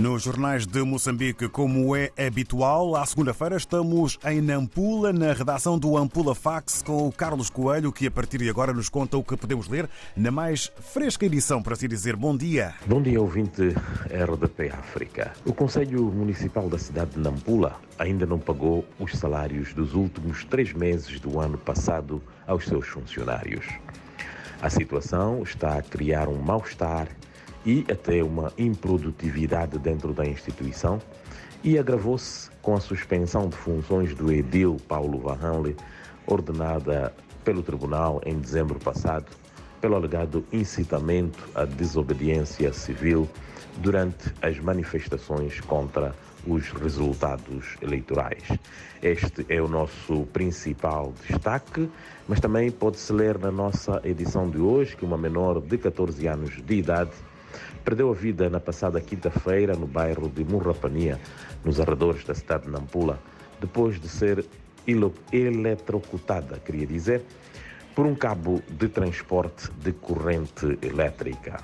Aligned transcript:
Nos 0.00 0.22
jornais 0.22 0.66
de 0.66 0.82
Moçambique, 0.82 1.46
como 1.46 1.94
é 1.94 2.10
habitual, 2.16 2.96
à 2.96 3.04
segunda-feira 3.04 3.58
estamos 3.58 4.18
em 4.24 4.40
Nampula, 4.40 5.12
na 5.12 5.34
redação 5.34 5.78
do 5.78 5.94
Ampula 5.94 6.34
Fax, 6.34 6.80
com 6.80 7.06
o 7.06 7.12
Carlos 7.12 7.50
Coelho, 7.50 7.92
que 7.92 8.06
a 8.06 8.10
partir 8.10 8.38
de 8.38 8.48
agora 8.48 8.72
nos 8.72 8.88
conta 8.88 9.18
o 9.18 9.22
que 9.22 9.36
podemos 9.36 9.68
ler 9.68 9.86
na 10.16 10.30
mais 10.30 10.72
fresca 10.80 11.26
edição, 11.26 11.62
para 11.62 11.74
assim 11.74 11.86
dizer. 11.86 12.16
Bom 12.16 12.34
dia. 12.34 12.72
Bom 12.86 13.02
dia, 13.02 13.20
ouvinte 13.20 13.74
RDP 14.08 14.70
África. 14.70 15.32
O 15.44 15.52
Conselho 15.52 16.04
Municipal 16.04 16.66
da 16.70 16.78
cidade 16.78 17.10
de 17.10 17.18
Nampula 17.18 17.78
ainda 17.98 18.24
não 18.24 18.38
pagou 18.38 18.86
os 18.98 19.12
salários 19.12 19.74
dos 19.74 19.92
últimos 19.92 20.46
três 20.46 20.72
meses 20.72 21.20
do 21.20 21.38
ano 21.38 21.58
passado 21.58 22.22
aos 22.46 22.64
seus 22.64 22.88
funcionários. 22.88 23.66
A 24.62 24.70
situação 24.70 25.42
está 25.42 25.76
a 25.76 25.82
criar 25.82 26.26
um 26.26 26.40
mal-estar 26.40 27.06
e 27.64 27.84
até 27.90 28.22
uma 28.22 28.52
improdutividade 28.56 29.78
dentro 29.78 30.12
da 30.12 30.24
instituição 30.24 31.00
e 31.62 31.78
agravou-se 31.78 32.50
com 32.62 32.74
a 32.74 32.80
suspensão 32.80 33.48
de 33.48 33.56
funções 33.56 34.14
do 34.14 34.32
edil 34.32 34.78
Paulo 34.88 35.18
Varranle, 35.18 35.76
ordenada 36.26 37.12
pelo 37.44 37.62
tribunal 37.62 38.20
em 38.24 38.38
dezembro 38.38 38.78
passado, 38.78 39.26
pelo 39.80 39.96
alegado 39.96 40.44
incitamento 40.52 41.48
à 41.54 41.64
desobediência 41.64 42.72
civil 42.72 43.28
durante 43.78 44.32
as 44.42 44.58
manifestações 44.58 45.60
contra 45.60 46.14
os 46.46 46.70
resultados 46.70 47.76
eleitorais. 47.82 48.42
Este 49.02 49.44
é 49.48 49.60
o 49.60 49.68
nosso 49.68 50.26
principal 50.32 51.12
destaque, 51.26 51.90
mas 52.26 52.40
também 52.40 52.70
pode-se 52.70 53.12
ler 53.12 53.38
na 53.38 53.50
nossa 53.50 54.00
edição 54.04 54.48
de 54.48 54.58
hoje 54.58 54.96
que 54.96 55.04
uma 55.04 55.18
menor 55.18 55.60
de 55.60 55.76
14 55.76 56.26
anos 56.26 56.62
de 56.64 56.74
idade 56.74 57.10
perdeu 57.84 58.10
a 58.10 58.14
vida 58.14 58.48
na 58.48 58.60
passada 58.60 59.00
quinta-feira 59.00 59.74
no 59.74 59.86
bairro 59.86 60.28
de 60.28 60.44
Murrapania, 60.44 61.18
nos 61.64 61.80
arredores 61.80 62.24
da 62.24 62.34
cidade 62.34 62.64
de 62.64 62.70
Nampula, 62.70 63.18
depois 63.60 64.00
de 64.00 64.08
ser 64.08 64.44
eletrocutada, 65.32 66.58
queria 66.58 66.86
dizer, 66.86 67.22
por 67.94 68.06
um 68.06 68.14
cabo 68.14 68.62
de 68.68 68.88
transporte 68.88 69.70
de 69.82 69.92
corrente 69.92 70.78
elétrica. 70.82 71.62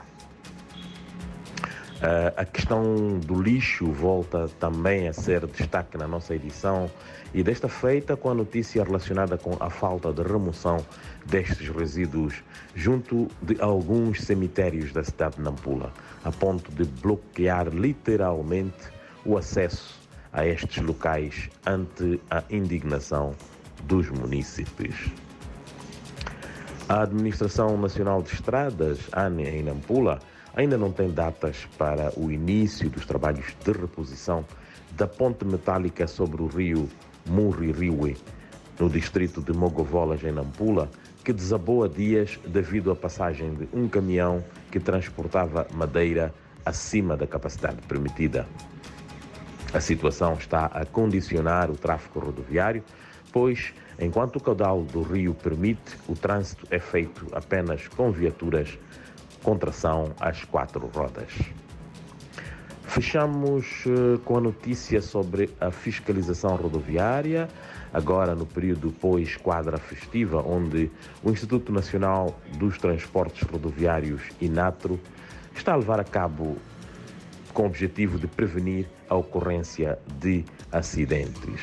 Uh, 1.96 2.28
a 2.36 2.44
questão 2.44 3.18
do 3.20 3.40
lixo 3.40 3.86
volta 3.86 4.48
também 4.60 5.08
a 5.08 5.14
ser 5.14 5.46
destaque 5.46 5.96
na 5.96 6.06
nossa 6.06 6.34
edição 6.34 6.90
e 7.32 7.42
desta 7.42 7.70
feita 7.70 8.14
com 8.14 8.28
a 8.28 8.34
notícia 8.34 8.84
relacionada 8.84 9.38
com 9.38 9.56
a 9.58 9.70
falta 9.70 10.12
de 10.12 10.22
remoção 10.22 10.76
destes 11.24 11.68
resíduos 11.70 12.44
junto 12.74 13.28
de 13.40 13.58
alguns 13.62 14.20
cemitérios 14.20 14.92
da 14.92 15.02
cidade 15.02 15.36
de 15.36 15.42
Nampula, 15.42 15.90
a 16.22 16.30
ponto 16.30 16.70
de 16.70 16.84
bloquear 16.84 17.68
literalmente 17.68 18.90
o 19.24 19.38
acesso 19.38 19.98
a 20.34 20.46
estes 20.46 20.82
locais 20.82 21.48
ante 21.64 22.20
a 22.30 22.44
indignação 22.50 23.34
dos 23.84 24.10
munícipes. 24.10 24.94
A 26.90 27.02
Administração 27.02 27.76
Nacional 27.78 28.22
de 28.22 28.34
Estradas, 28.34 28.98
ANE, 29.12 29.44
em 29.44 29.62
Nampula, 29.62 30.20
ainda 30.56 30.78
não 30.78 30.90
tem 30.90 31.10
datas 31.10 31.68
para 31.76 32.10
o 32.18 32.32
início 32.32 32.88
dos 32.88 33.04
trabalhos 33.04 33.54
de 33.62 33.72
reposição 33.72 34.44
da 34.92 35.06
ponte 35.06 35.44
metálica 35.44 36.06
sobre 36.06 36.42
o 36.42 36.46
rio 36.46 36.88
Murri-Riwe, 37.28 38.16
no 38.80 38.88
distrito 38.88 39.42
de 39.42 39.52
Mogovolas, 39.52 40.24
em 40.24 40.32
Nampula, 40.32 40.90
que 41.22 41.32
desabou 41.32 41.84
há 41.84 41.88
dias 41.88 42.38
devido 42.46 42.90
à 42.90 42.96
passagem 42.96 43.54
de 43.54 43.68
um 43.72 43.88
caminhão 43.88 44.42
que 44.70 44.80
transportava 44.80 45.66
madeira 45.74 46.34
acima 46.64 47.16
da 47.16 47.26
capacidade 47.26 47.76
permitida. 47.86 48.48
A 49.74 49.80
situação 49.80 50.34
está 50.34 50.66
a 50.66 50.86
condicionar 50.86 51.70
o 51.70 51.76
tráfego 51.76 52.20
rodoviário, 52.20 52.82
pois, 53.32 53.74
enquanto 53.98 54.36
o 54.36 54.40
caudal 54.40 54.82
do 54.84 55.02
rio 55.02 55.34
permite, 55.34 55.98
o 56.08 56.14
trânsito 56.14 56.66
é 56.70 56.78
feito 56.78 57.26
apenas 57.32 57.86
com 57.88 58.10
viaturas 58.10 58.78
com 59.46 59.56
tração 59.56 60.12
às 60.18 60.42
quatro 60.42 60.90
rodas. 60.92 61.30
Fechamos 62.82 63.84
eh, 63.86 64.18
com 64.24 64.38
a 64.38 64.40
notícia 64.40 65.00
sobre 65.00 65.48
a 65.60 65.70
fiscalização 65.70 66.56
rodoviária, 66.56 67.48
agora 67.94 68.34
no 68.34 68.44
período 68.44 68.90
pós-quadra 68.90 69.78
festiva, 69.78 70.42
onde 70.44 70.90
o 71.22 71.30
Instituto 71.30 71.70
Nacional 71.70 72.36
dos 72.58 72.76
Transportes 72.78 73.48
Rodoviários, 73.48 74.20
INATRO, 74.40 74.98
está 75.54 75.74
a 75.74 75.76
levar 75.76 76.00
a 76.00 76.04
cabo 76.04 76.56
com 77.54 77.62
o 77.62 77.66
objetivo 77.66 78.18
de 78.18 78.26
prevenir 78.26 78.88
a 79.08 79.14
ocorrência 79.14 79.96
de 80.18 80.44
acidentes. 80.72 81.60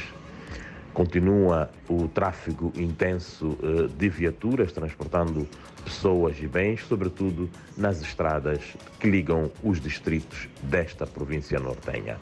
Continua 0.93 1.71
o 1.89 2.07
tráfego 2.07 2.71
intenso 2.75 3.57
eh, 3.63 3.87
de 3.97 4.09
viaturas 4.09 4.71
transportando 4.71 5.47
pessoas 5.83 6.37
e 6.39 6.47
bens, 6.47 6.85
sobretudo 6.85 7.49
nas 7.75 8.01
estradas 8.01 8.61
que 8.99 9.09
ligam 9.09 9.51
os 9.63 9.81
distritos 9.81 10.47
desta 10.61 11.07
província 11.07 11.59
nortenha. 11.59 12.17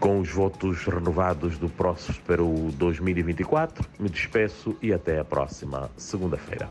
Com 0.00 0.20
os 0.20 0.30
votos 0.30 0.84
renovados 0.84 1.58
do 1.58 1.68
próximo 1.68 2.72
2024, 2.72 3.84
me 3.98 4.08
despeço 4.08 4.76
e 4.82 4.92
até 4.92 5.18
a 5.18 5.24
próxima 5.24 5.90
segunda-feira. 5.96 6.68